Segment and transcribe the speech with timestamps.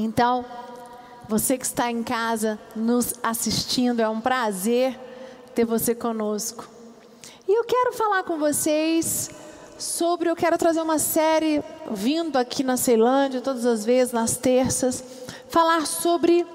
[0.00, 0.44] Então,
[1.28, 4.96] você que está em casa nos assistindo, é um prazer
[5.56, 6.68] ter você conosco.
[7.48, 9.28] E eu quero falar com vocês
[9.76, 15.02] sobre, eu quero trazer uma série vindo aqui na Ceilândia, todas as vezes, nas terças,
[15.48, 16.46] falar sobre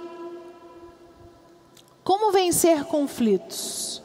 [2.01, 4.01] como vencer conflitos.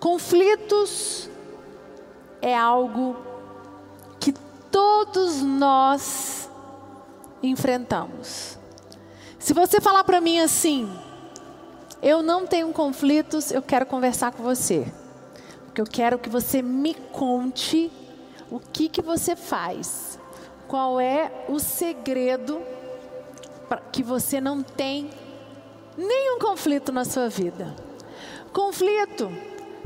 [0.00, 1.28] Conflitos
[2.40, 3.14] é algo
[4.18, 4.32] que
[4.70, 6.37] todos nós
[7.42, 8.58] enfrentamos.
[9.38, 10.90] Se você falar para mim assim,
[12.02, 14.86] eu não tenho conflitos, eu quero conversar com você.
[15.66, 17.90] Porque eu quero que você me conte
[18.50, 20.18] o que, que você faz.
[20.66, 22.60] Qual é o segredo
[23.68, 25.10] para que você não tem
[25.96, 27.74] nenhum conflito na sua vida?
[28.52, 29.30] Conflito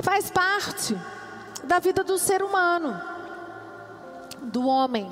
[0.01, 0.97] faz parte
[1.65, 3.01] da vida do ser humano,
[4.43, 5.11] do homem.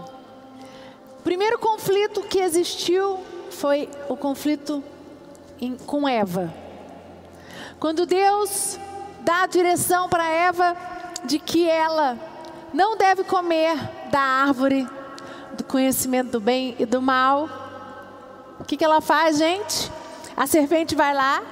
[1.20, 4.82] O primeiro conflito que existiu foi o conflito
[5.60, 6.50] em, com Eva.
[7.78, 8.78] Quando Deus
[9.20, 10.74] dá a direção para Eva
[11.26, 12.18] de que ela
[12.72, 13.76] não deve comer
[14.10, 14.88] da árvore
[15.58, 17.50] do conhecimento do bem e do mal,
[18.58, 19.92] o que, que ela faz, gente?
[20.34, 21.42] A serpente vai lá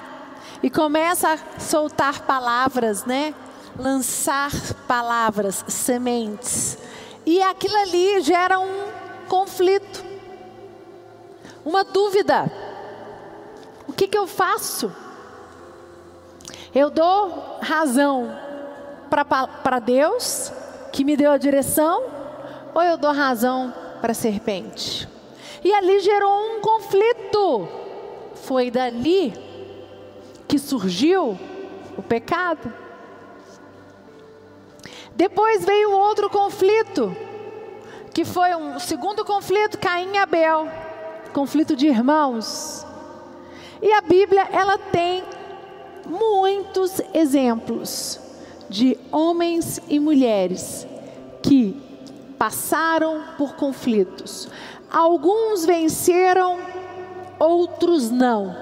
[0.62, 3.34] e começa a soltar palavras, né?
[3.78, 4.50] Lançar
[4.86, 6.78] palavras, sementes.
[7.26, 8.87] E aquilo ali gera um
[9.28, 10.08] conflito
[11.68, 12.50] uma dúvida:
[13.86, 14.90] o que, que eu faço?
[16.74, 18.34] Eu dou razão
[19.10, 20.50] para Deus,
[20.92, 22.04] que me deu a direção,
[22.74, 25.06] ou eu dou razão para a serpente?
[25.62, 27.68] E ali gerou um conflito.
[28.34, 29.34] Foi dali
[30.46, 31.38] que surgiu
[31.98, 32.72] o pecado.
[35.14, 37.14] Depois veio outro conflito,
[38.18, 40.68] que foi um segundo conflito, Caim e Abel
[41.32, 42.84] conflito de irmãos.
[43.80, 45.22] E a Bíblia, ela tem
[46.04, 48.18] muitos exemplos
[48.68, 50.84] de homens e mulheres
[51.44, 51.80] que
[52.36, 54.48] passaram por conflitos.
[54.90, 56.58] Alguns venceram,
[57.38, 58.52] outros não.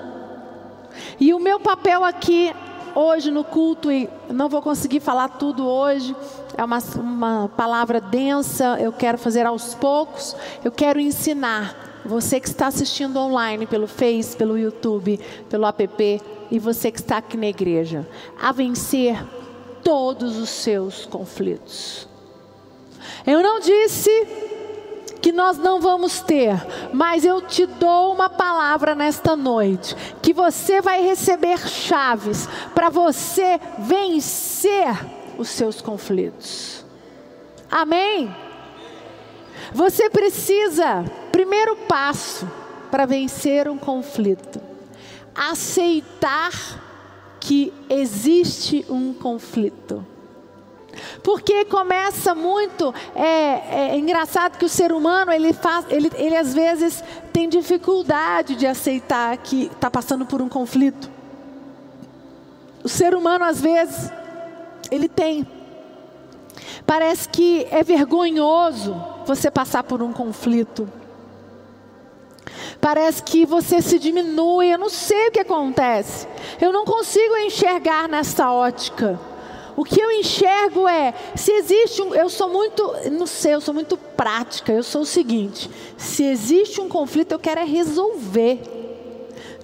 [1.18, 2.54] E o meu papel aqui
[2.96, 6.16] hoje no culto, e não vou conseguir falar tudo hoje,
[6.56, 10.34] é uma, uma palavra densa, eu quero fazer aos poucos,
[10.64, 15.20] eu quero ensinar você que está assistindo online pelo Face, pelo YouTube,
[15.50, 18.08] pelo app e você que está aqui na igreja,
[18.40, 19.22] a vencer
[19.84, 22.08] todos os seus conflitos.
[23.26, 24.10] Eu não disse
[25.20, 26.54] que nós não vamos ter,
[26.92, 33.58] mas eu te dou uma palavra nesta noite, que você vai receber chaves para você
[33.78, 34.94] vencer
[35.38, 36.84] os seus conflitos.
[37.70, 38.34] Amém?
[39.72, 42.48] Você precisa, primeiro passo
[42.90, 44.60] para vencer um conflito,
[45.34, 46.52] aceitar
[47.40, 50.04] que existe um conflito.
[51.22, 56.54] Porque começa muito, é, é, engraçado que o ser humano, ele, faz, ele, ele às
[56.54, 57.02] vezes
[57.32, 61.10] tem dificuldade de aceitar que está passando por um conflito.
[62.82, 64.10] O ser humano, às vezes,
[64.90, 65.46] ele tem.
[66.86, 68.94] Parece que é vergonhoso
[69.26, 70.88] você passar por um conflito.
[72.80, 76.28] Parece que você se diminui, eu não sei o que acontece.
[76.60, 79.18] Eu não consigo enxergar nessa ótica.
[79.76, 82.82] O que eu enxergo é, se existe um, eu sou muito,
[83.12, 84.72] não sei, eu sou muito prática.
[84.72, 88.58] Eu sou o seguinte: se existe um conflito, eu quero é resolver.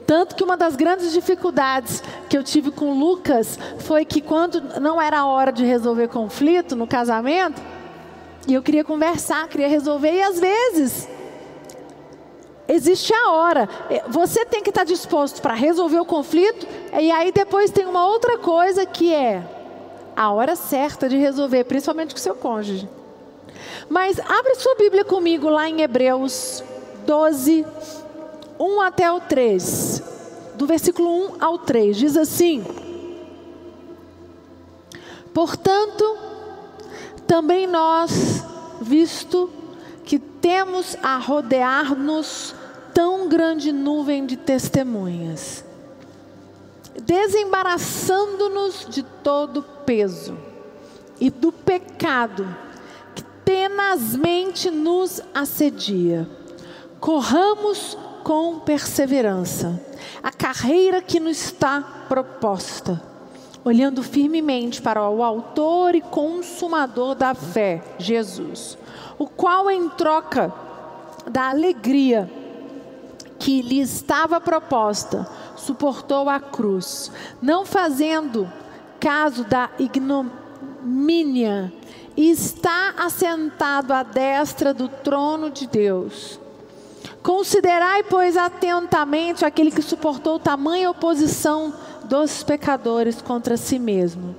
[0.06, 5.00] Tanto que uma das grandes dificuldades que eu tive com Lucas foi que quando não
[5.00, 7.62] era a hora de resolver conflito no casamento,
[8.46, 11.08] e eu queria conversar, queria resolver, e às vezes
[12.68, 13.66] existe a hora.
[13.88, 16.66] É, você tem que estar disposto para resolver o conflito,
[17.00, 19.61] e aí depois tem uma outra coisa que é
[20.16, 22.88] a hora certa de resolver, principalmente com seu cônjuge.
[23.88, 26.62] Mas abre sua Bíblia comigo lá em Hebreus
[27.06, 27.66] 12,
[28.58, 30.02] 1 até o 3.
[30.54, 32.64] Do versículo 1 ao 3, diz assim:
[35.32, 36.18] Portanto,
[37.26, 38.44] também nós,
[38.80, 39.50] visto
[40.04, 42.54] que temos a rodear-nos
[42.92, 45.64] tão grande nuvem de testemunhas,
[47.00, 50.36] desembaraçando-nos de todo peso
[51.20, 52.56] e do pecado
[53.14, 56.28] que tenazmente nos assedia,
[57.00, 59.80] corramos com perseverança
[60.22, 63.12] a carreira que nos está proposta
[63.64, 68.76] olhando firmemente para o Autor e Consumador da fé, Jesus,
[69.18, 70.52] o qual, em troca
[71.30, 72.30] da alegria
[73.38, 75.28] que lhe estava proposta,
[75.62, 77.10] suportou a cruz,
[77.40, 78.50] não fazendo
[79.00, 81.72] caso da ignomínia,
[82.16, 86.38] e está assentado à destra do trono de Deus.
[87.22, 91.72] Considerai, pois, atentamente aquele que suportou tamanha oposição
[92.04, 94.34] dos pecadores contra si mesmo,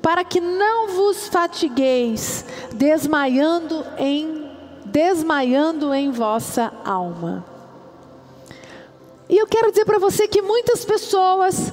[0.00, 2.44] para que não vos fatigueis,
[2.74, 4.46] desmaiando em
[4.84, 7.55] desmaiando em vossa alma.
[9.28, 11.72] E eu quero dizer para você que muitas pessoas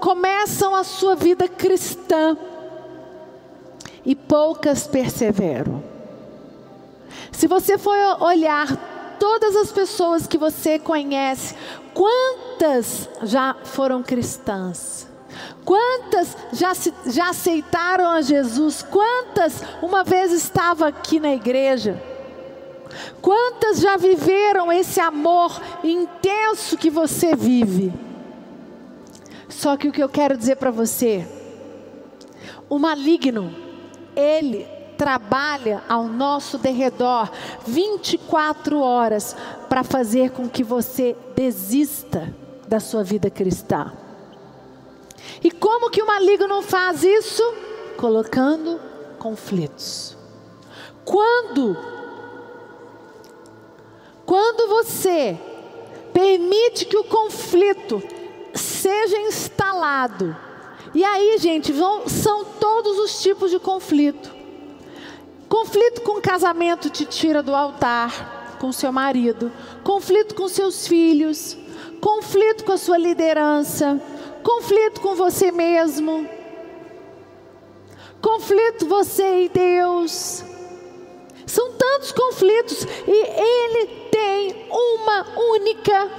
[0.00, 2.36] começam a sua vida cristã
[4.04, 5.82] e poucas perseveram.
[7.30, 8.66] Se você for olhar
[9.18, 11.54] todas as pessoas que você conhece,
[11.94, 15.06] quantas já foram cristãs?
[15.64, 18.82] Quantas já, se, já aceitaram a Jesus?
[18.82, 22.02] Quantas uma vez estava aqui na igreja?
[23.20, 27.92] Quantas já viveram esse amor intenso que você vive?
[29.48, 31.26] Só que o que eu quero dizer para você,
[32.68, 33.54] o maligno,
[34.14, 34.66] ele
[34.96, 37.30] trabalha ao nosso derredor
[37.66, 39.36] 24 horas
[39.68, 42.34] para fazer com que você desista
[42.66, 43.92] da sua vida cristã.
[45.42, 47.42] E como que o maligno faz isso?
[47.96, 48.80] Colocando
[49.18, 50.16] conflitos.
[51.04, 51.76] Quando
[54.28, 55.38] quando você
[56.12, 58.02] permite que o conflito
[58.52, 60.36] seja instalado,
[60.94, 64.30] e aí, gente, vão, são todos os tipos de conflito.
[65.48, 69.50] Conflito com casamento te tira do altar com seu marido,
[69.82, 71.56] conflito com seus filhos,
[71.98, 73.98] conflito com a sua liderança,
[74.42, 76.28] conflito com você mesmo,
[78.20, 80.44] conflito você e Deus.
[81.46, 82.86] São tantos conflitos.
[83.06, 86.10] E ele tem uma única.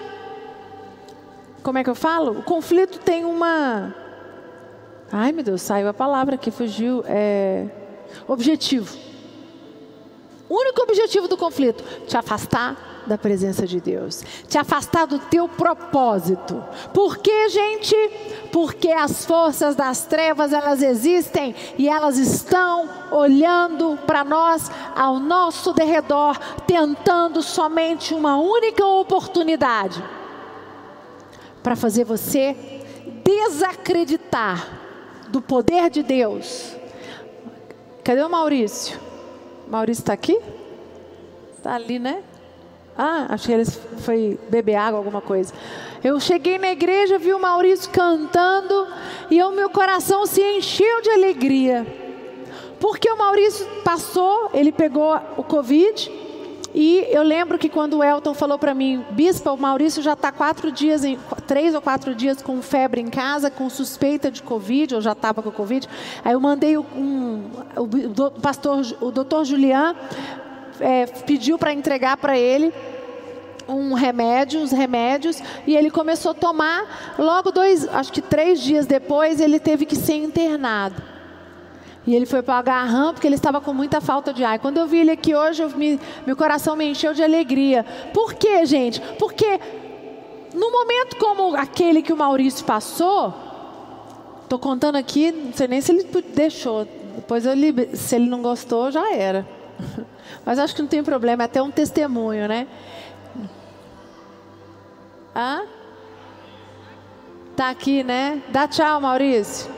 [1.62, 2.40] Como é que eu falo?
[2.40, 3.94] O conflito tem uma.
[5.12, 7.04] Ai meu Deus, saiu a palavra que fugiu.
[7.06, 7.68] É...
[8.26, 8.98] Objetivo.
[10.48, 12.78] O único objetivo do conflito: te afastar
[13.10, 16.64] da presença de Deus, te afastar do teu propósito.
[16.94, 17.96] Por que, gente?
[18.52, 25.74] Porque as forças das trevas elas existem e elas estão olhando para nós ao nosso
[25.74, 30.02] derredor, tentando somente uma única oportunidade
[31.62, 32.56] para fazer você
[33.24, 34.68] desacreditar
[35.30, 36.76] do poder de Deus.
[38.04, 39.00] Cadê o Maurício?
[39.68, 40.40] Maurício está aqui?
[41.56, 42.24] Está ali, né?
[43.02, 45.54] Ah, acho que ele foi beber água, alguma coisa.
[46.04, 48.88] Eu cheguei na igreja, vi o Maurício cantando
[49.32, 51.88] e o meu coração se encheu de alegria.
[52.78, 56.12] Porque o Maurício passou, ele pegou o Covid.
[56.76, 60.30] E eu lembro que quando o Elton falou para mim, Bispa, o Maurício já está
[60.30, 61.18] quatro dias, em,
[61.48, 65.42] três ou quatro dias com febre em casa, com suspeita de Covid, ou já estava
[65.42, 65.88] com Covid.
[66.24, 67.46] Aí eu mandei um,
[67.78, 69.96] o, pastor, o doutor Julian,
[70.80, 72.74] é, pediu para entregar para ele
[73.68, 77.16] um remédio, uns remédios, e ele começou a tomar.
[77.18, 81.02] Logo dois, acho que três dias depois, ele teve que ser internado.
[82.08, 84.58] E ele foi para o agarrão porque ele estava com muita falta de ar.
[84.58, 87.86] Quando eu vi ele aqui hoje, me, meu coração me encheu de alegria.
[88.14, 89.00] Por quê, gente?
[89.20, 89.60] Porque
[90.54, 93.34] no momento como aquele que o Maurício passou,
[94.44, 96.88] estou contando aqui, não sei nem se ele deixou.
[97.16, 97.54] Depois eu,
[97.94, 99.46] se ele não gostou, já era.
[100.46, 102.68] Mas acho que não tem problema, é até um testemunho, né?
[105.36, 105.64] Hã?
[107.56, 108.42] Tá aqui, né?
[108.50, 109.70] Dá tchau, Maurício.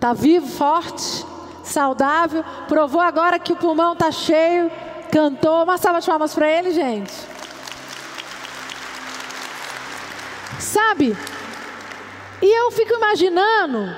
[0.00, 1.24] Tá vivo, forte,
[1.62, 2.44] saudável.
[2.66, 4.70] Provou agora que o pulmão tá cheio.
[5.10, 5.62] Cantou.
[5.62, 7.12] Uma salva de palmas para ele, gente.
[10.58, 11.16] Sabe?
[12.40, 13.94] E eu fico imaginando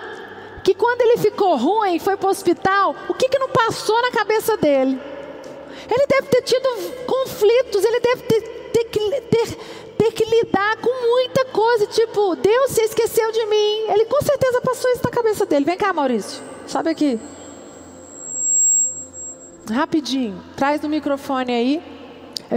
[0.63, 4.11] que quando ele ficou ruim, foi para o hospital, o que, que não passou na
[4.11, 5.01] cabeça dele?
[5.91, 6.69] Ele deve ter tido
[7.07, 8.41] conflitos, ele deve ter,
[8.73, 9.57] ter, ter,
[9.97, 13.93] ter que lidar com muita coisa, tipo, Deus se esqueceu de mim.
[13.93, 15.65] Ele com certeza passou isso na cabeça dele.
[15.65, 17.19] Vem cá, Maurício, sobe aqui.
[19.71, 21.83] Rapidinho, traz no microfone aí.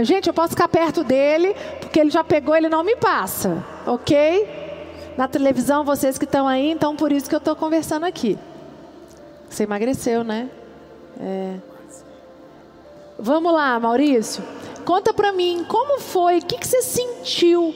[0.04, 4.46] Gente, eu posso ficar perto dele, porque ele já pegou, ele não me passa, ok?
[5.16, 8.38] Na televisão, vocês que estão aí, então por isso que eu estou conversando aqui.
[9.48, 10.50] Você emagreceu, né?
[11.18, 11.56] É.
[13.18, 14.42] Vamos lá, Maurício.
[14.84, 16.38] Conta para mim, como foi?
[16.38, 17.74] O que, que você sentiu?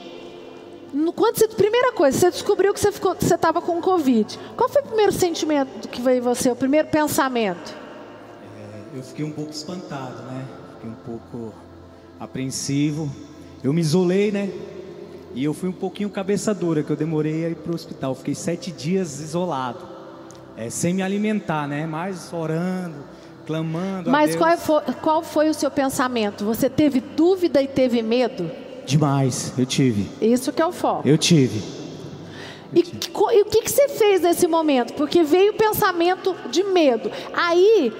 [1.16, 4.38] Quando você, primeira coisa, você descobriu que você estava com Covid.
[4.56, 7.74] Qual foi o primeiro sentimento que veio em você, o primeiro pensamento?
[8.56, 10.46] É, eu fiquei um pouco espantado, né?
[10.74, 11.54] Fiquei um pouco
[12.20, 13.10] apreensivo.
[13.64, 14.50] eu me isolei, né?
[15.34, 18.14] E eu fui um pouquinho cabeça dura, que eu demorei a ir para o hospital.
[18.14, 19.88] Fiquei sete dias isolado,
[20.56, 21.86] é, sem me alimentar, né?
[21.86, 22.96] Mas orando,
[23.46, 24.10] clamando.
[24.10, 26.44] Mas qual foi, qual foi o seu pensamento?
[26.44, 28.50] Você teve dúvida e teve medo?
[28.86, 30.08] Demais, eu tive.
[30.20, 31.06] Isso que é o foco.
[31.06, 31.62] Eu tive.
[32.74, 34.94] E, e o que, que você fez nesse momento?
[34.94, 37.10] Porque veio o pensamento de medo.
[37.32, 37.92] Aí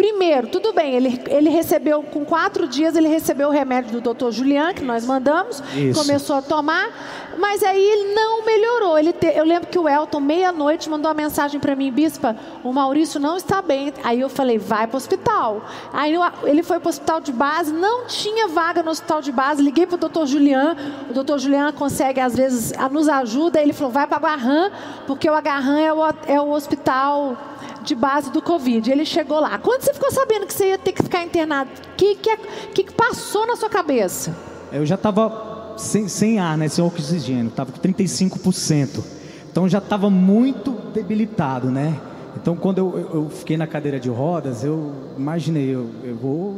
[0.00, 4.32] Primeiro, tudo bem, ele, ele recebeu, com quatro dias, ele recebeu o remédio do doutor
[4.32, 6.00] Julian, que nós mandamos, Isso.
[6.00, 6.88] começou a tomar,
[7.38, 8.98] mas aí ele não melhorou.
[8.98, 12.72] Ele te, eu lembro que o Elton, meia-noite, mandou uma mensagem para mim, Bispa, o
[12.72, 13.92] Maurício não está bem.
[14.02, 15.66] Aí eu falei, vai para o hospital.
[15.92, 16.14] Aí
[16.44, 19.84] ele foi para o hospital de base, não tinha vaga no hospital de base, liguei
[19.84, 20.78] para o doutor Julian,
[21.10, 24.70] o doutor Julian consegue, às vezes, nos ajuda, ele falou, vai para o Agarran,
[25.06, 27.36] porque o Agarran é o, é o hospital
[27.82, 28.90] de base do Covid.
[28.90, 29.58] Ele chegou lá.
[29.58, 32.36] Quando você ficou sabendo que você ia ter que ficar internado, o que, que,
[32.74, 34.34] que, passou na sua cabeça?
[34.72, 39.02] Eu já estava sem, sem ar, né, sem oxigênio, estava com 35%.
[39.50, 41.98] Então já estava muito debilitado, né?
[42.36, 46.56] Então quando eu, eu, fiquei na cadeira de rodas, eu imaginei, eu, eu vou.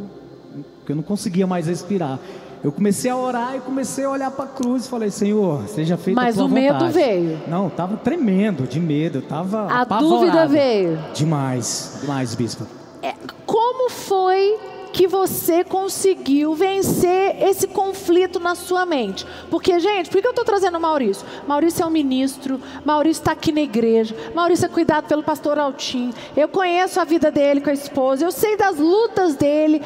[0.89, 2.19] eu não conseguia mais respirar.
[2.63, 5.97] Eu comecei a orar e comecei a olhar para a cruz e falei, Senhor, seja
[5.97, 7.41] feita Mas a tua o medo veio.
[7.49, 10.97] Não, tava tremendo de medo, tava A dúvida veio.
[11.13, 12.65] Demais, demais, bispo.
[13.03, 13.15] É,
[13.45, 14.57] como foi
[14.93, 19.27] que você conseguiu vencer esse conflito na sua mente.
[19.51, 21.27] Porque, gente, por que eu estou trazendo o Maurício?
[21.49, 26.13] Maurício é um ministro, Maurício está aqui na igreja, Maurício é cuidado pelo pastor Altim.
[26.37, 29.81] Eu conheço a vida dele com a esposa, eu sei das lutas dele.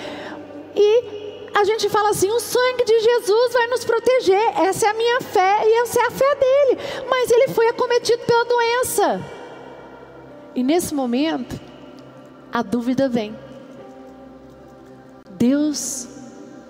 [0.74, 1.25] E
[1.56, 4.58] a gente fala assim: o sangue de Jesus vai nos proteger.
[4.58, 6.80] Essa é a minha fé e essa é a fé dele.
[7.08, 9.22] Mas ele foi acometido pela doença.
[10.54, 11.58] E nesse momento,
[12.52, 13.34] a dúvida vem:
[15.30, 16.06] Deus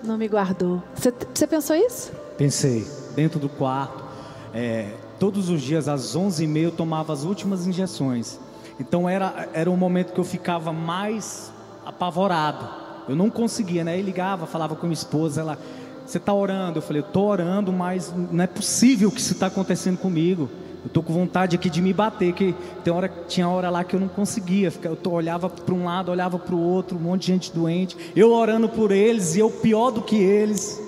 [0.01, 0.81] não me guardou.
[0.95, 2.11] Você, você pensou isso?
[2.37, 2.87] Pensei.
[3.13, 4.05] Dentro do quarto,
[4.53, 8.39] é, todos os dias às 11h30 eu tomava as últimas injeções.
[8.79, 11.51] Então era, era um momento que eu ficava mais
[11.83, 13.93] apavorado eu não conseguia, né?
[13.93, 15.57] Ele ligava, falava com minha esposa, ela,
[16.05, 16.79] você está orando?
[16.79, 20.49] Eu falei, eu estou orando, mas não é possível que isso está acontecendo comigo.
[20.83, 23.95] Eu estou com vontade aqui de me bater, que tem hora, tinha hora lá que
[23.95, 24.71] eu não conseguia.
[24.83, 27.97] Eu olhava para um lado, olhava para o outro, um monte de gente doente.
[28.15, 30.81] Eu orando por eles e eu pior do que eles.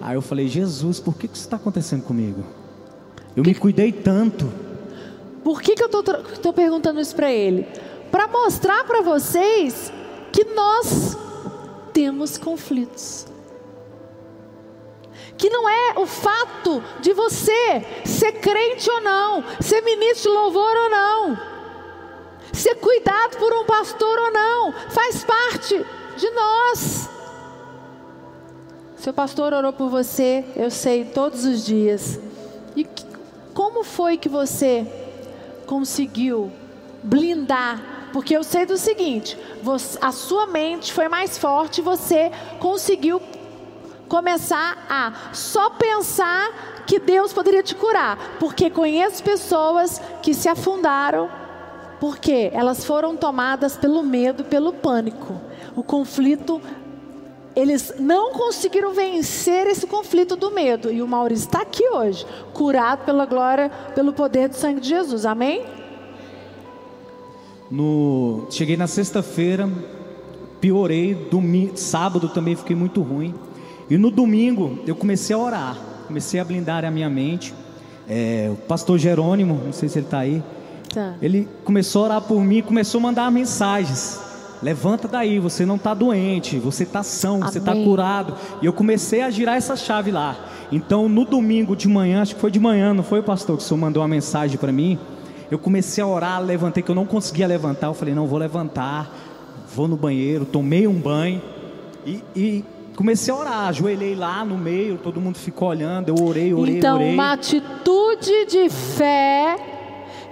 [0.00, 2.42] Aí eu falei, Jesus, por que, que isso está acontecendo comigo?
[3.36, 3.50] Eu que...
[3.50, 4.50] me cuidei tanto.
[5.44, 7.66] Por que, que eu estou perguntando isso para ele?
[8.10, 9.92] Para mostrar para vocês
[10.32, 11.16] que nós
[11.98, 13.26] temos conflitos.
[15.36, 20.76] Que não é o fato de você ser crente ou não, ser ministro de louvor
[20.76, 21.40] ou não,
[22.52, 25.84] ser cuidado por um pastor ou não, faz parte
[26.16, 27.10] de nós.
[28.98, 32.20] Seu pastor orou por você, eu sei, todos os dias.
[32.76, 32.86] E
[33.52, 34.86] como foi que você
[35.66, 36.52] conseguiu
[37.02, 43.20] blindar porque eu sei do seguinte: você, a sua mente foi mais forte, você conseguiu
[44.08, 48.36] começar a só pensar que Deus poderia te curar.
[48.38, 51.28] Porque conheço pessoas que se afundaram
[52.00, 55.40] porque elas foram tomadas pelo medo, pelo pânico.
[55.74, 56.60] O conflito
[57.54, 60.92] eles não conseguiram vencer esse conflito do medo.
[60.92, 65.26] E o Maurício está aqui hoje, curado pela glória, pelo poder do sangue de Jesus.
[65.26, 65.64] Amém?
[67.70, 69.68] No, cheguei na sexta-feira,
[70.60, 73.34] piorei, domingo, sábado também fiquei muito ruim.
[73.90, 77.54] E no domingo eu comecei a orar, comecei a blindar a minha mente.
[78.08, 80.42] É, o pastor Jerônimo, não sei se ele está aí,
[80.92, 81.14] tá.
[81.20, 84.18] ele começou a orar por mim, começou a mandar mensagens.
[84.62, 87.52] Levanta daí, você não está doente, você está são, Amém.
[87.52, 88.34] você está curado.
[88.60, 90.36] E eu comecei a girar essa chave lá.
[90.72, 93.66] Então no domingo de manhã, acho que foi de manhã, não foi, pastor, que o
[93.66, 94.98] senhor mandou uma mensagem para mim?
[95.50, 97.86] Eu comecei a orar, levantei, que eu não conseguia levantar.
[97.86, 99.10] Eu falei, não, vou levantar,
[99.74, 101.40] vou no banheiro, tomei um banho
[102.04, 102.64] e, e
[102.94, 103.68] comecei a orar.
[103.68, 107.08] Ajoelhei lá no meio, todo mundo ficou olhando, eu orei, orei, então, orei.
[107.08, 109.56] Então, uma atitude de fé,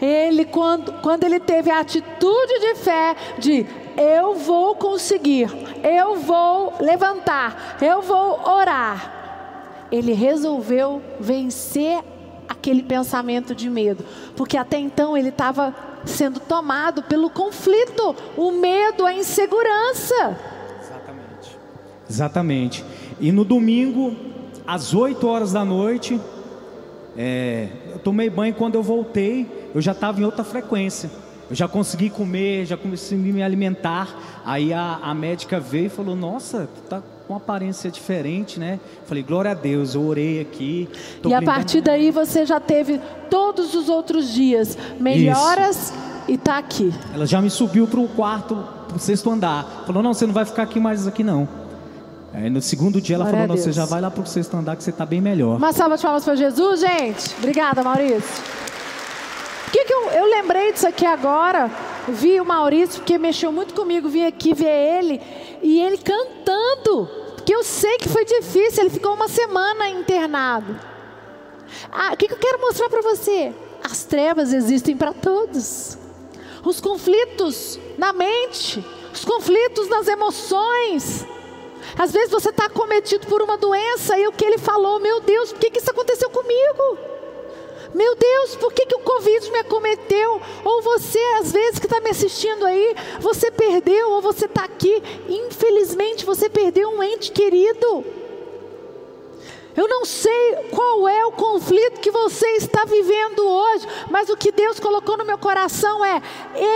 [0.00, 5.48] ele, quando, quando ele teve a atitude de fé, de eu vou conseguir,
[5.82, 9.14] eu vou levantar, eu vou orar.
[9.90, 12.02] Ele resolveu vencer
[12.48, 14.04] aquele pensamento de medo,
[14.36, 15.74] porque até então ele estava
[16.04, 20.38] sendo tomado pelo conflito, o medo, a insegurança.
[20.80, 21.58] Exatamente.
[22.08, 22.84] Exatamente.
[23.20, 24.14] E no domingo,
[24.66, 26.20] às 8 horas da noite,
[27.16, 31.10] é, eu tomei banho quando eu voltei, eu já estava em outra frequência.
[31.48, 34.42] Eu já consegui comer, já consegui me alimentar.
[34.44, 38.78] Aí a, a médica veio e falou: Nossa, tá, com aparência diferente, né?
[39.04, 40.88] Falei, glória a Deus, eu orei aqui.
[41.24, 45.94] E a partir daí você já teve todos os outros dias melhoras Isso.
[46.28, 46.92] e está aqui.
[47.12, 48.56] Ela já me subiu para o quarto,
[48.86, 49.84] para o sexto andar.
[49.86, 51.48] Falou, não, você não vai ficar aqui mais aqui não.
[52.32, 54.56] Aí no segundo dia ela Glória falou, não, você já vai lá para o sexto
[54.56, 55.56] andar que você está bem melhor.
[55.56, 57.34] Uma salva de palmas para Jesus, gente.
[57.38, 58.44] Obrigada, Maurício.
[59.64, 61.70] Por que, que eu, eu lembrei disso aqui agora?
[62.08, 65.20] Vi o Maurício, porque mexeu muito comigo, vim aqui ver ele
[65.62, 70.78] e ele cantando, porque eu sei que foi difícil, ele ficou uma semana internado.
[71.90, 73.52] Ah, o que, que eu quero mostrar para você?
[73.82, 75.98] As trevas existem para todos.
[76.64, 81.26] Os conflitos na mente, os conflitos nas emoções.
[81.98, 85.52] Às vezes você está cometido por uma doença e o que ele falou, meu Deus,
[85.52, 87.15] por que, que isso aconteceu comigo?
[87.94, 90.40] Meu Deus, por que, que o Covid me acometeu?
[90.64, 95.02] Ou você, às vezes, que está me assistindo aí, você perdeu, ou você está aqui,
[95.28, 98.04] infelizmente você perdeu um ente querido.
[99.76, 104.50] Eu não sei qual é o conflito que você está vivendo hoje, mas o que
[104.50, 106.22] Deus colocou no meu coração é: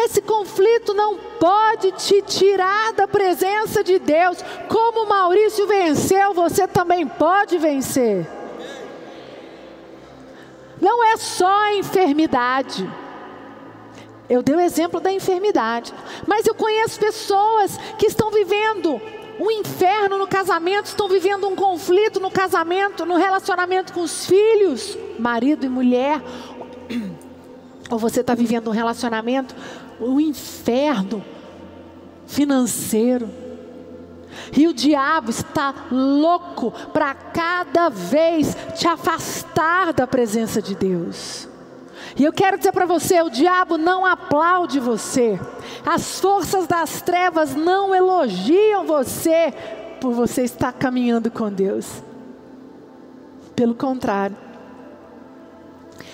[0.05, 4.39] esse conflito não pode te tirar da presença de Deus.
[4.69, 8.40] Como Maurício venceu, você também pode vencer.
[10.81, 12.89] Não é só a enfermidade.
[14.29, 15.93] Eu dei o exemplo da enfermidade.
[16.27, 19.01] Mas eu conheço pessoas que estão vivendo
[19.39, 24.97] um inferno no casamento, estão vivendo um conflito no casamento, no relacionamento com os filhos,
[25.19, 26.23] marido e mulher.
[27.91, 29.55] Ou você está vivendo um relacionamento,
[30.01, 31.25] um inferno
[32.27, 33.29] financeiro
[34.57, 41.49] e o diabo está louco para cada vez te afastar da presença de Deus.
[42.17, 45.39] E eu quero dizer para você: o diabo não aplaude você,
[45.85, 49.53] as forças das trevas não elogiam você
[50.01, 52.03] por você estar caminhando com Deus.
[53.55, 54.37] Pelo contrário,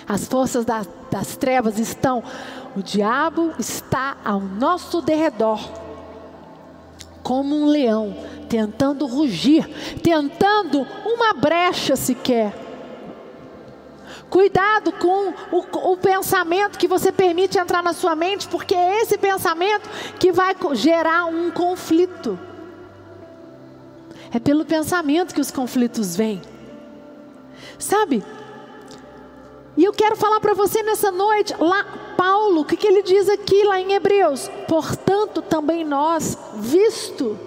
[0.08, 2.22] as forças das, das trevas estão,
[2.76, 5.85] o diabo está ao nosso derredor
[7.26, 8.16] como um leão,
[8.48, 9.68] tentando rugir,
[10.00, 12.54] tentando uma brecha sequer.
[14.30, 19.18] Cuidado com o, o, pensamento que você permite entrar na sua mente, porque é esse
[19.18, 22.38] pensamento que vai gerar um conflito.
[24.32, 26.40] É pelo pensamento que os conflitos vêm.
[27.76, 28.22] Sabe?
[29.76, 33.28] E eu quero falar para você nessa noite, lá, Paulo, o que, que ele diz
[33.28, 34.50] aqui lá em Hebreus?
[34.66, 37.38] Portanto, também nós, visto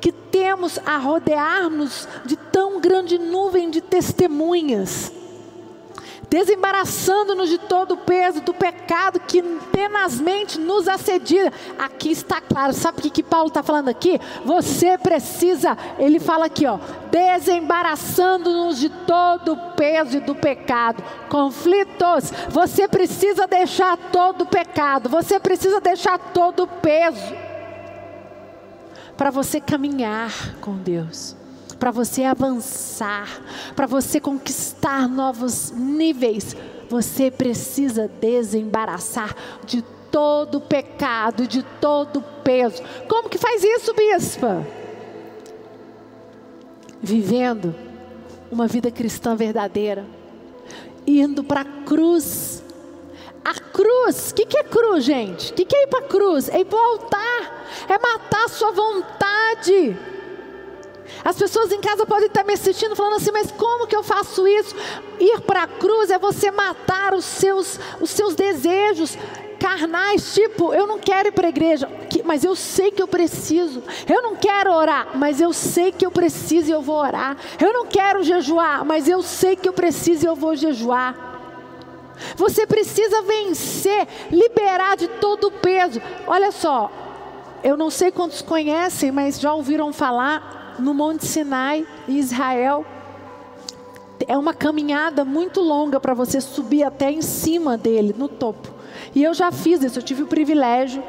[0.00, 5.12] que temos a rodear-nos de tão grande nuvem de testemunhas,
[6.34, 11.52] desembaraçando-nos de todo o peso do pecado que tenazmente nos assedia.
[11.78, 14.20] Aqui está claro, sabe o que, que Paulo está falando aqui?
[14.44, 22.32] Você precisa, ele fala aqui, ó, desembaraçando-nos de todo o peso do pecado, conflitos.
[22.48, 27.32] Você precisa deixar todo o pecado, você precisa deixar todo o peso
[29.16, 31.43] para você caminhar com Deus
[31.78, 33.28] para você avançar,
[33.74, 36.56] para você conquistar novos níveis,
[36.88, 39.34] você precisa desembaraçar
[39.64, 42.82] de todo pecado, de todo peso.
[43.08, 44.64] Como que faz isso, bispa?
[47.02, 47.74] Vivendo
[48.50, 50.06] uma vida cristã verdadeira,
[51.06, 52.62] indo para a cruz.
[53.44, 55.50] A cruz, o que, que é cruz, gente?
[55.50, 56.48] O que, que é ir para a cruz?
[56.48, 59.98] É ir para o altar, é matar a sua vontade
[61.24, 64.46] as pessoas em casa podem estar me assistindo falando assim, mas como que eu faço
[64.46, 64.74] isso?
[65.20, 69.16] Ir para a cruz é você matar os seus, os seus desejos
[69.58, 71.88] carnais, tipo, eu não quero ir para a igreja,
[72.22, 73.82] mas eu sei que eu preciso.
[74.06, 77.38] Eu não quero orar, mas eu sei que eu preciso e eu vou orar.
[77.58, 81.32] Eu não quero jejuar, mas eu sei que eu preciso e eu vou jejuar.
[82.36, 86.00] Você precisa vencer, liberar de todo o peso.
[86.26, 86.90] Olha só,
[87.62, 92.84] eu não sei quantos conhecem, mas já ouviram falar no Monte Sinai, em Israel.
[94.26, 98.68] É uma caminhada muito longa para você subir até em cima dele, no topo.
[99.14, 101.02] E eu já fiz isso, eu tive o privilégio,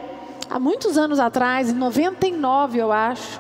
[0.50, 3.40] há muitos anos atrás, em 99 eu acho,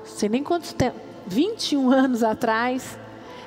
[0.00, 2.98] não sei nem quantos tempos, 21 anos atrás,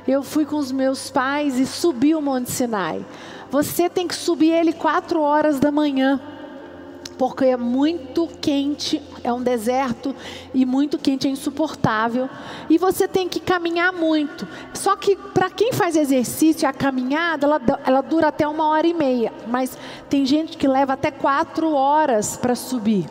[0.07, 3.05] eu fui com os meus pais e subi o Monte Sinai.
[3.49, 6.19] Você tem que subir ele quatro horas da manhã
[7.21, 10.15] porque é muito quente, é um deserto
[10.55, 12.27] e muito quente, é insuportável.
[12.67, 14.47] E você tem que caminhar muito.
[14.73, 18.93] Só que para quem faz exercício, a caminhada ela, ela dura até uma hora e
[18.95, 19.77] meia, mas
[20.09, 23.05] tem gente que leva até quatro horas para subir.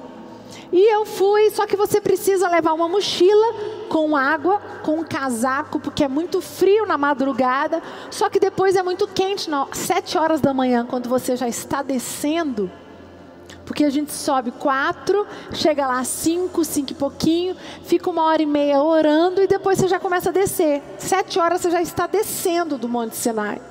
[0.73, 3.55] E eu fui, só que você precisa levar uma mochila
[3.88, 8.83] com água, com um casaco, porque é muito frio na madrugada, só que depois é
[8.83, 12.68] muito quente, não, sete horas da manhã, quando você já está descendo.
[13.70, 17.54] Porque a gente sobe quatro, chega lá cinco, cinco e pouquinho,
[17.85, 20.83] fica uma hora e meia orando e depois você já começa a descer.
[20.98, 23.62] Sete horas você já está descendo do Monte Sinai.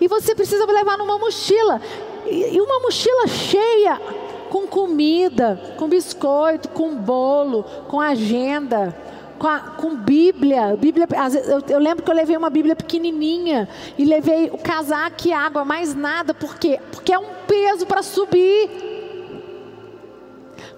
[0.00, 1.82] E você precisa levar numa mochila.
[2.24, 4.00] E uma mochila cheia
[4.48, 8.96] com comida, com biscoito, com bolo, com agenda,
[9.40, 10.76] com, a, com Bíblia.
[10.76, 11.08] Bíblia
[11.48, 15.64] eu, eu, lembro que eu levei uma Bíblia pequenininha e levei o casaco e água,
[15.64, 16.32] mais nada.
[16.32, 16.78] Por quê?
[16.92, 18.95] Porque é um peso para subir.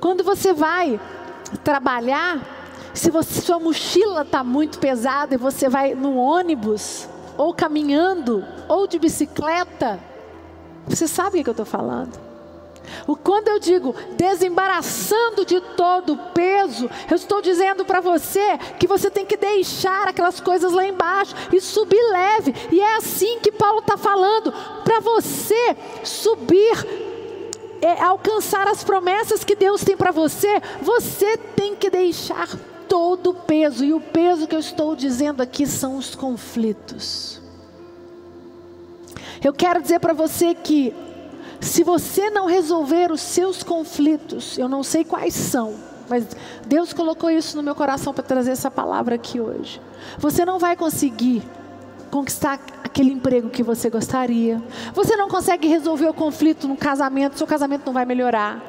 [0.01, 1.01] Quando você vai
[1.65, 2.41] trabalhar,
[2.95, 8.87] se você, sua mochila está muito pesada e você vai no ônibus, ou caminhando, ou
[8.87, 10.01] de bicicleta,
[10.87, 12.29] você sabe o que eu estou falando.
[13.07, 18.87] O quando eu digo desembaraçando de todo o peso, eu estou dizendo para você que
[18.87, 22.55] você tem que deixar aquelas coisas lá embaixo e subir leve.
[22.73, 24.53] E é assim que Paulo está falando
[24.85, 27.08] para você subir
[27.81, 32.49] é, alcançar as promessas que Deus tem para você, você tem que deixar
[32.89, 33.85] todo o peso.
[33.85, 37.41] E o peso que eu estou dizendo aqui são os conflitos.
[39.43, 40.95] Eu quero dizer para você que
[41.61, 45.75] se você não resolver os seus conflitos, eu não sei quais são,
[46.09, 46.25] mas
[46.67, 49.81] Deus colocou isso no meu coração para trazer essa palavra aqui hoje.
[50.19, 51.43] Você não vai conseguir
[52.11, 54.61] conquistar aquele emprego que você gostaria.
[54.93, 58.61] Você não consegue resolver o conflito no casamento, seu casamento não vai melhorar.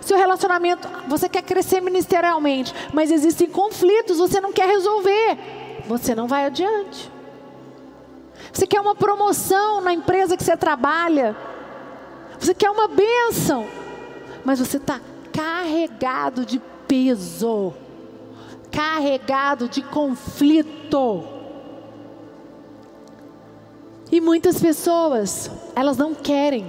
[0.00, 5.38] Seu relacionamento, você quer crescer ministerialmente, mas existem conflitos, você não quer resolver.
[5.86, 7.10] Você não vai adiante.
[8.52, 11.36] Você quer uma promoção na empresa que você trabalha,
[12.38, 13.66] você quer uma bênção,
[14.44, 15.00] mas você está
[15.32, 17.74] carregado de peso,
[18.70, 21.35] carregado de conflito.
[24.16, 26.66] E muitas pessoas, elas não querem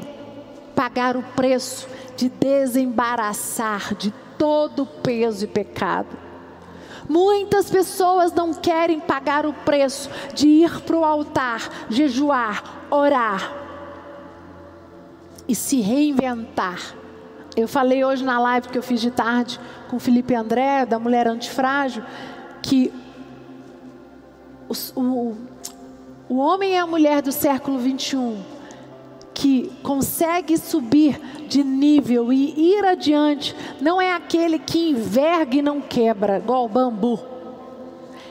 [0.76, 6.10] pagar o preço de desembaraçar de todo o peso e pecado.
[7.08, 13.50] Muitas pessoas não querem pagar o preço de ir para o altar, jejuar, orar,
[15.48, 16.98] e se reinventar.
[17.56, 19.58] Eu falei hoje na live que eu fiz de tarde
[19.90, 22.04] com Felipe André, da Mulher Antifrágil,
[22.62, 22.92] que
[24.68, 25.38] o, o,
[26.30, 28.58] o homem e a mulher do século 21
[29.34, 35.80] que consegue subir de nível e ir adiante, não é aquele que enverga e não
[35.80, 37.20] quebra, igual o bambu.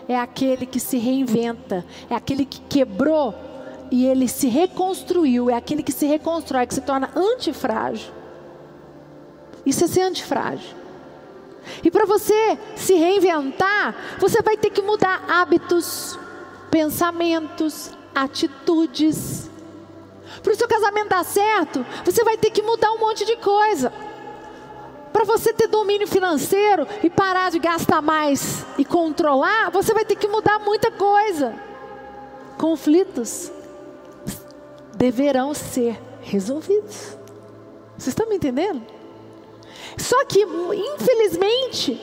[0.09, 3.33] É aquele que se reinventa, é aquele que quebrou
[3.91, 5.51] e ele se reconstruiu.
[5.51, 8.13] É aquele que se reconstrói, que se torna antifrágil.
[9.65, 10.77] Isso é ser antifrágil.
[11.83, 16.19] E para você se reinventar, você vai ter que mudar hábitos,
[16.71, 19.51] pensamentos, atitudes.
[20.43, 23.93] Para o seu casamento dar certo, você vai ter que mudar um monte de coisa.
[25.13, 30.17] Para você ter domínio financeiro e parar de gastar mais e controlar, você vai ter
[30.17, 31.55] que mudar muita coisa.
[32.59, 33.51] Conflitos
[34.95, 37.17] deverão ser resolvidos.
[37.97, 38.83] Vocês estão me entendendo?
[39.97, 42.01] Só que, infelizmente,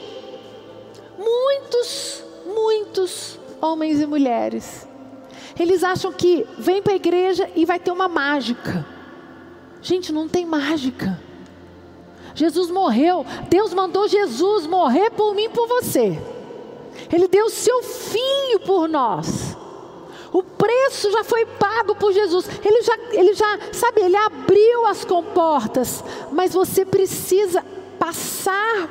[1.16, 4.86] muitos, muitos homens e mulheres,
[5.58, 8.86] eles acham que vem para a igreja e vai ter uma mágica.
[9.80, 11.18] Gente, não tem mágica.
[12.34, 16.20] Jesus morreu, Deus mandou Jesus morrer por mim e por você.
[17.12, 19.56] Ele deu seu filho por nós.
[20.32, 22.48] O preço já foi pago por Jesus.
[22.64, 26.02] Ele já, ele já, sabe, ele abriu as comportas.
[26.32, 27.64] Mas você precisa
[27.98, 28.88] passar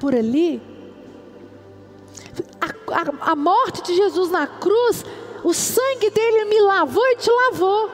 [0.00, 0.60] por ali.
[2.60, 5.04] A, a, a morte de Jesus na cruz,
[5.44, 7.90] o sangue dele me lavou e te lavou.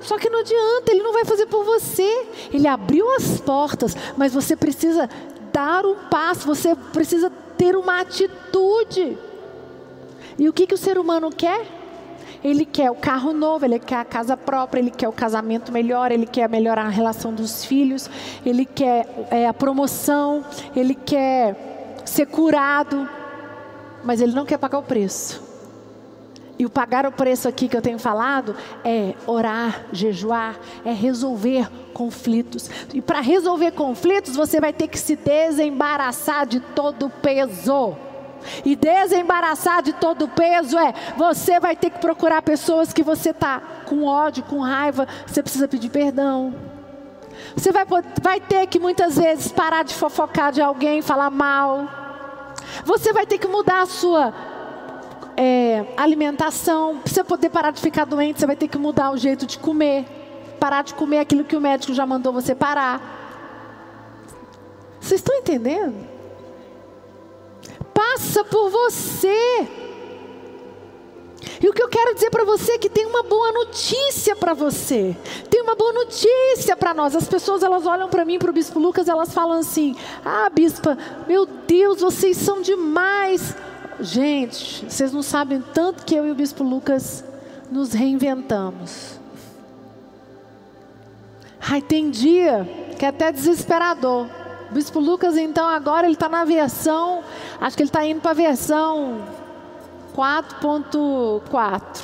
[0.00, 2.26] Só que não adianta, ele não vai fazer por você.
[2.52, 5.08] Ele abriu as portas, mas você precisa
[5.52, 9.18] dar um passo, você precisa ter uma atitude.
[10.38, 11.66] E o que, que o ser humano quer?
[12.44, 16.12] Ele quer o carro novo, ele quer a casa própria, ele quer o casamento melhor,
[16.12, 18.08] ele quer melhorar a relação dos filhos,
[18.46, 20.44] ele quer é, a promoção,
[20.76, 23.08] ele quer ser curado,
[24.04, 25.48] mas ele não quer pagar o preço.
[26.58, 31.70] E o pagar o preço aqui que eu tenho falado é orar, jejuar, é resolver
[31.94, 32.68] conflitos.
[32.92, 37.96] E para resolver conflitos, você vai ter que se desembaraçar de todo o peso.
[38.64, 43.30] E desembaraçar de todo o peso é você vai ter que procurar pessoas que você
[43.30, 46.54] está com ódio, com raiva, você precisa pedir perdão.
[47.56, 47.86] Você vai,
[48.20, 52.07] vai ter que muitas vezes parar de fofocar de alguém, falar mal.
[52.84, 54.32] Você vai ter que mudar a sua
[55.36, 56.98] é, alimentação.
[56.98, 59.58] Para você poder parar de ficar doente, você vai ter que mudar o jeito de
[59.58, 60.04] comer.
[60.58, 63.16] Parar de comer aquilo que o médico já mandou você parar.
[65.00, 66.06] Vocês estão entendendo?
[67.94, 69.68] Passa por você.
[72.00, 75.16] Quero dizer para você que tem uma boa notícia para você.
[75.50, 77.16] Tem uma boa notícia para nós.
[77.16, 80.96] As pessoas elas olham para mim, para o bispo Lucas, elas falam assim: "Ah, bispa,
[81.26, 83.52] meu Deus, vocês são demais".
[83.98, 87.24] Gente, vocês não sabem tanto que eu e o bispo Lucas
[87.68, 89.18] nos reinventamos.
[91.60, 94.28] Ai, tem dia que é até desesperador.
[94.70, 97.24] O bispo Lucas, então, agora ele está na versão,
[97.60, 99.37] acho que ele está indo para a versão
[100.18, 102.02] 4.4.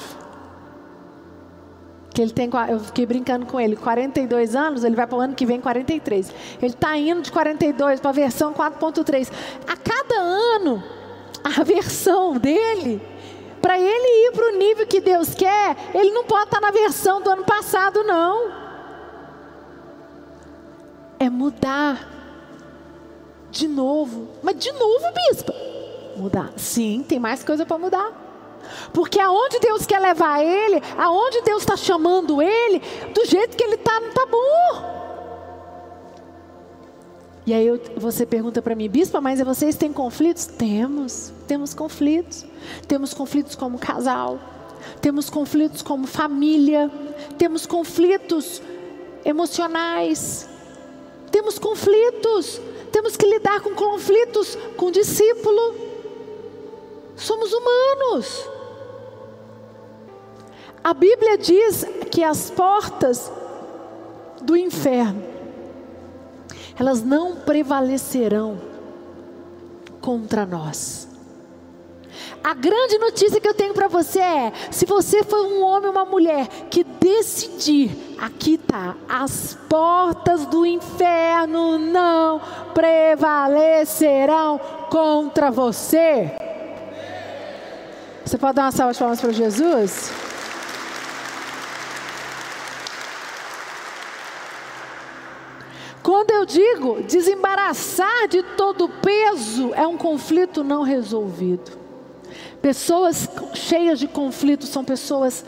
[2.10, 5.34] Que ele tem, eu fiquei brincando com ele, 42 anos, ele vai para o ano
[5.34, 6.32] que vem 43.
[6.62, 9.32] Ele está indo de 42 para a versão 4.3.
[9.66, 10.80] A cada ano,
[11.42, 13.02] a versão dele,
[13.60, 16.70] para ele ir para o nível que Deus quer, ele não pode estar tá na
[16.70, 18.52] versão do ano passado, não.
[21.18, 22.08] É mudar
[23.50, 24.28] de novo.
[24.40, 25.73] Mas de novo, bispa?
[26.16, 26.52] Mudar.
[26.56, 28.12] Sim, tem mais coisa para mudar.
[28.92, 32.80] Porque aonde Deus quer levar ele, aonde Deus está chamando ele,
[33.12, 34.94] do jeito que ele está, não está bom.
[37.46, 40.46] E aí eu, você pergunta para mim, bispa, mas vocês têm conflitos?
[40.46, 42.46] Temos, temos conflitos.
[42.88, 44.38] Temos conflitos como casal,
[45.02, 46.90] temos conflitos como família,
[47.36, 48.62] temos conflitos
[49.24, 50.48] emocionais,
[51.30, 52.60] temos conflitos
[52.94, 55.83] temos que lidar com conflitos com discípulo.
[57.16, 58.48] Somos humanos.
[60.82, 63.32] A Bíblia diz que as portas
[64.42, 65.34] do inferno
[66.78, 68.60] elas não prevalecerão
[70.00, 71.08] contra nós.
[72.42, 75.92] A grande notícia que eu tenho para você é: se você for um homem ou
[75.92, 82.40] uma mulher que decidir, aqui está, as portas do inferno não
[82.74, 86.36] prevalecerão contra você.
[88.24, 90.10] Você pode dar uma salva de palmas para Jesus?
[96.02, 101.78] Quando eu digo desembaraçar de todo peso, é um conflito não resolvido.
[102.60, 105.44] Pessoas cheias de conflitos são pessoas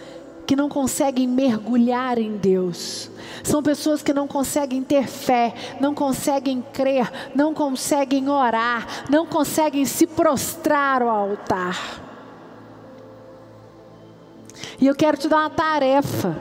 [0.46, 3.10] que não conseguem mergulhar em Deus.
[3.42, 9.84] São pessoas que não conseguem ter fé, não conseguem crer, não conseguem orar, não conseguem
[9.84, 12.05] se prostrar ao altar.
[14.80, 16.36] E eu quero te dar uma tarefa.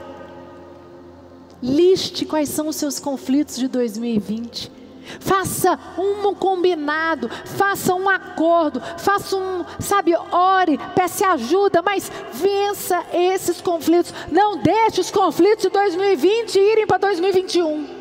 [1.62, 4.76] Liste quais são os seus conflitos de 2020.
[5.20, 13.60] Faça um combinado, faça um acordo, faça um, sabe, ore, peça ajuda, mas vença esses
[13.60, 14.12] conflitos.
[14.30, 17.96] Não deixe os conflitos de 2020 irem para 2021.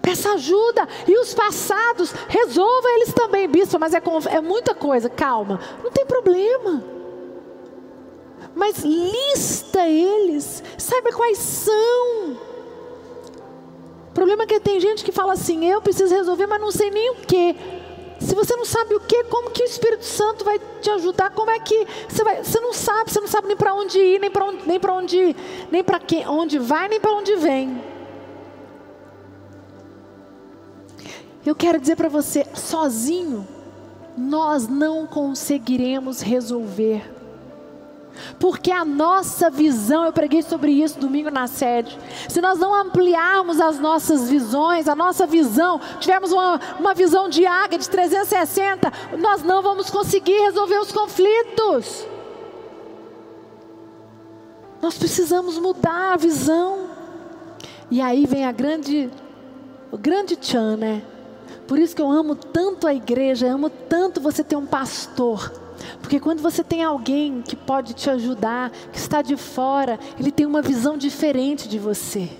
[0.00, 5.60] Peça ajuda e os passados, resolva eles também, bispo, mas é, é muita coisa, calma,
[5.84, 7.01] não tem problema.
[8.54, 12.36] Mas lista eles, saiba quais são.
[14.08, 16.90] O problema é que tem gente que fala assim: eu preciso resolver, mas não sei
[16.90, 17.56] nem o que.
[18.20, 21.30] Se você não sabe o que, como que o Espírito Santo vai te ajudar?
[21.30, 22.44] Como é que você vai?
[22.44, 24.94] Você não sabe, você não sabe nem para onde ir, nem para onde, nem para
[24.94, 25.36] onde,
[25.70, 27.82] nem para que, onde vai, nem para onde vem.
[31.44, 33.48] Eu quero dizer para você, sozinho
[34.16, 37.21] nós não conseguiremos resolver
[38.38, 41.98] porque a nossa visão, eu preguei sobre isso domingo na sede.
[42.28, 47.46] Se nós não ampliarmos as nossas visões, a nossa visão, tivermos uma, uma visão de
[47.46, 52.06] águia de 360, nós não vamos conseguir resolver os conflitos.
[54.80, 56.90] Nós precisamos mudar a visão.
[57.90, 59.10] E aí vem a grande,
[59.90, 61.02] o grande tchan, né?
[61.68, 65.61] Por isso que eu amo tanto a igreja, amo tanto você ter um pastor
[66.00, 70.46] porque quando você tem alguém que pode te ajudar, que está de fora, ele tem
[70.46, 72.30] uma visão diferente de você.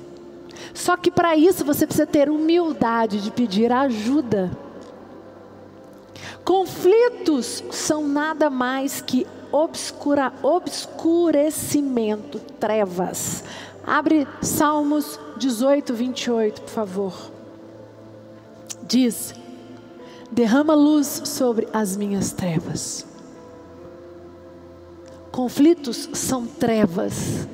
[0.75, 4.51] Só que para isso você precisa ter humildade de pedir ajuda.
[6.45, 13.45] Conflitos são nada mais que obscura, obscurecimento, trevas.
[13.87, 17.31] Abre Salmos 18, 28, por favor.
[18.85, 19.35] Diz:
[20.31, 23.07] derrama luz sobre as minhas trevas.
[25.33, 27.49] Conflitos são trevas.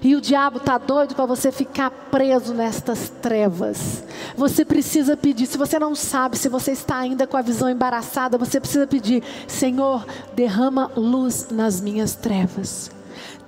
[0.00, 4.04] E o diabo está doido para você ficar preso nestas trevas.
[4.36, 5.46] Você precisa pedir.
[5.46, 9.22] Se você não sabe, se você está ainda com a visão embaraçada, você precisa pedir:
[9.46, 12.90] Senhor, derrama luz nas minhas trevas.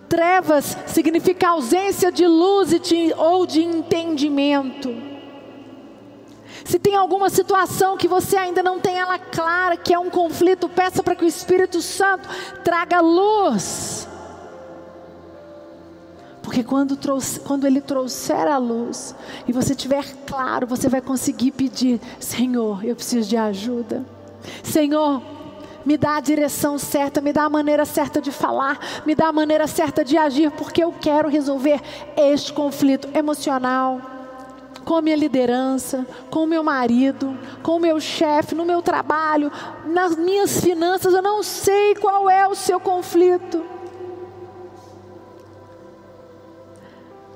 [0.09, 2.72] Trevas significa ausência de luz
[3.16, 5.15] ou de entendimento.
[6.66, 10.68] Se tem alguma situação que você ainda não tem ela clara, que é um conflito,
[10.68, 12.29] peça para que o Espírito Santo
[12.64, 14.09] traga luz.
[16.42, 16.98] Porque quando,
[17.44, 19.14] quando Ele trouxer a luz
[19.46, 24.05] e você tiver claro, você vai conseguir pedir: Senhor, eu preciso de ajuda.
[24.64, 25.22] Senhor,
[25.85, 29.33] me dá a direção certa, me dá a maneira certa de falar, me dá a
[29.33, 31.81] maneira certa de agir, porque eu quero resolver
[32.16, 34.15] este conflito emocional
[34.87, 39.51] com a minha liderança, com o meu marido, com o meu chefe, no meu trabalho,
[39.85, 41.12] nas minhas finanças.
[41.12, 43.64] Eu não sei qual é o seu conflito.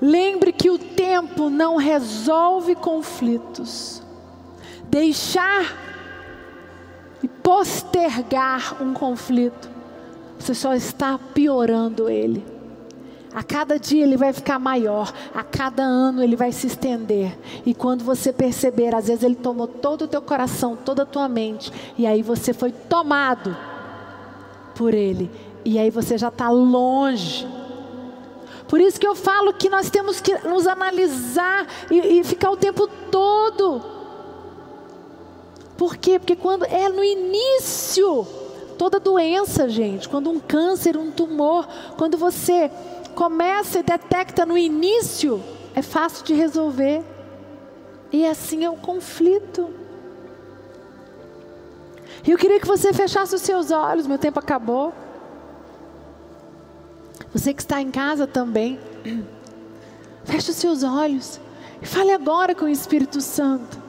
[0.00, 4.00] Lembre que o tempo não resolve conflitos.
[4.84, 5.76] Deixar
[7.20, 9.68] e postergar um conflito,
[10.38, 12.59] você só está piorando ele.
[13.32, 17.38] A cada dia ele vai ficar maior, a cada ano ele vai se estender.
[17.64, 21.28] E quando você perceber, às vezes ele tomou todo o teu coração, toda a tua
[21.28, 23.56] mente, e aí você foi tomado
[24.74, 25.30] por ele,
[25.64, 27.46] e aí você já está longe.
[28.68, 32.56] Por isso que eu falo que nós temos que nos analisar e, e ficar o
[32.56, 34.00] tempo todo
[35.80, 36.18] por quê?
[36.18, 38.26] Porque quando é no início,
[38.76, 41.66] toda doença, gente, quando um câncer, um tumor,
[41.96, 42.70] quando você
[43.10, 45.42] começa e detecta no início,
[45.74, 47.02] é fácil de resolver.
[48.12, 49.70] E assim é o conflito.
[52.26, 54.92] E eu queria que você fechasse os seus olhos, meu tempo acabou.
[57.32, 58.78] Você que está em casa também,
[60.24, 61.40] feche os seus olhos
[61.80, 63.80] e fale agora com o Espírito Santo.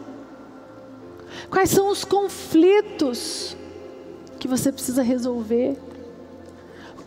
[1.49, 3.55] Quais são os conflitos
[4.39, 5.77] que você precisa resolver?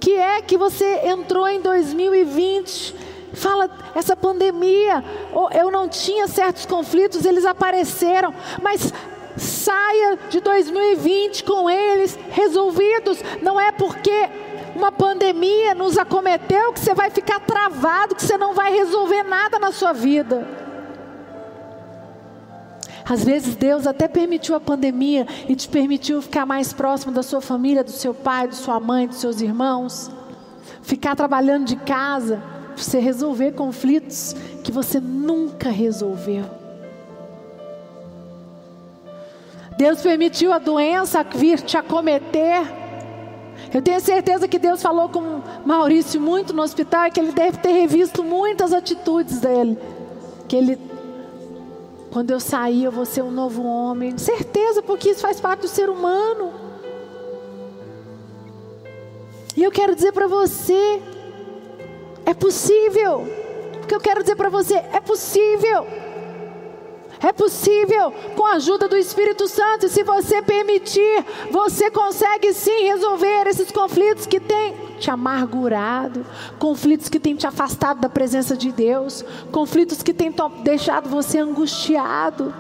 [0.05, 2.95] Que é que você entrou em 2020?
[3.33, 5.03] Fala, essa pandemia,
[5.55, 8.93] eu não tinha certos conflitos, eles apareceram, mas
[9.35, 13.19] saia de 2020 com eles resolvidos.
[13.40, 14.29] Não é porque
[14.77, 19.59] uma pandemia nos acometeu que você vai ficar travado, que você não vai resolver nada
[19.59, 20.63] na sua vida.
[23.07, 27.40] Às vezes Deus até permitiu a pandemia e te permitiu ficar mais próximo da sua
[27.40, 30.11] família, do seu pai, da sua mãe, dos seus irmãos.
[30.83, 32.43] Ficar trabalhando de casa,
[32.75, 36.45] você resolver conflitos que você nunca resolveu.
[39.77, 42.62] Deus permitiu a doença vir te acometer.
[43.73, 47.73] Eu tenho certeza que Deus falou com Maurício muito no hospital, que ele deve ter
[47.73, 49.77] revisto muitas atitudes dele,
[50.49, 50.93] que ele
[52.14, 54.16] quando eu sair, eu vou ser um novo homem.
[54.16, 56.55] Certeza, porque isso faz parte do ser humano.
[59.57, 61.03] E eu quero dizer para você:
[62.24, 63.27] é possível.
[63.83, 65.88] O que eu quero dizer para você: é possível.
[67.20, 73.48] É possível, com a ajuda do Espírito Santo, se você permitir, você consegue sim resolver
[73.48, 76.24] esses conflitos que têm te amargurado,
[76.59, 82.54] conflitos que têm te afastado da presença de Deus, conflitos que têm deixado você angustiado,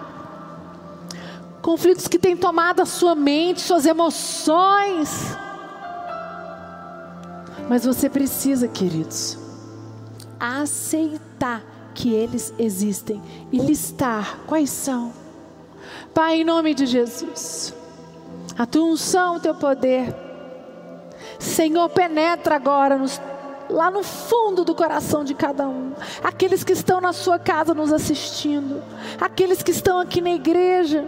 [1.62, 5.36] conflitos que têm tomado a sua mente, suas emoções.
[7.68, 9.38] Mas você precisa, queridos,
[10.38, 11.62] aceitar
[11.94, 15.12] que eles existem e listar quais são.
[16.12, 17.74] Pai, em nome de Jesus,
[18.58, 20.14] a tua unção, o teu poder,
[21.38, 23.20] Senhor, penetra agora nos,
[23.68, 25.92] lá no fundo do coração de cada um.
[26.22, 28.82] Aqueles que estão na sua casa nos assistindo,
[29.20, 31.06] aqueles que estão aqui na igreja.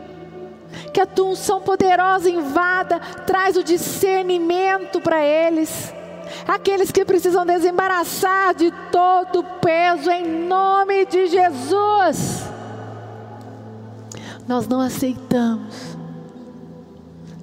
[0.92, 5.94] Que a tua unção poderosa invada, traz o discernimento para eles.
[6.46, 12.46] Aqueles que precisam desembaraçar de todo peso, em nome de Jesus.
[14.46, 15.96] Nós não aceitamos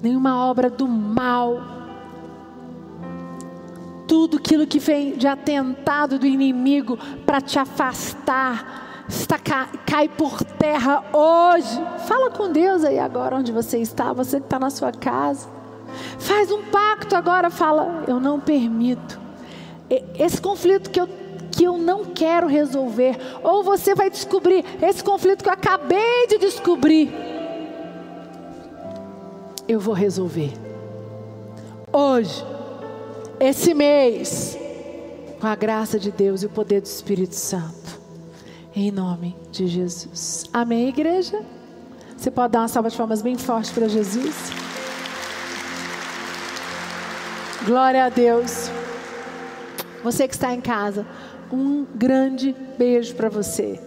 [0.02, 1.73] nenhuma obra do mal
[4.06, 9.38] tudo aquilo que vem de atentado do inimigo para te afastar, está,
[9.86, 11.80] cai por terra hoje.
[12.06, 15.48] Fala com Deus aí agora onde você está, você que está na sua casa.
[16.18, 19.20] Faz um pacto agora, fala, eu não permito.
[20.18, 21.08] Esse conflito que eu,
[21.50, 23.16] que eu não quero resolver.
[23.42, 27.12] Ou você vai descobrir esse conflito que eu acabei de descobrir.
[29.68, 30.52] Eu vou resolver.
[31.92, 32.44] Hoje
[33.44, 34.56] esse mês,
[35.38, 38.00] com a graça de Deus e o poder do Espírito Santo.
[38.74, 40.44] Em nome de Jesus.
[40.52, 41.44] Amém, igreja?
[42.16, 44.34] Você pode dar uma salva de palmas bem forte para Jesus?
[47.66, 48.70] Glória a Deus.
[50.02, 51.06] Você que está em casa,
[51.52, 53.78] um grande beijo para você.